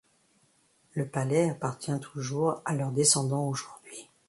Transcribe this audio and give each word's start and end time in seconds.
Le 0.95 1.07
palais 1.07 1.47
appartient 1.51 1.99
toujours 1.99 2.63
à 2.65 2.73
leurs 2.73 2.91
descendants 2.91 3.47
aujourd'hui. 3.47 4.09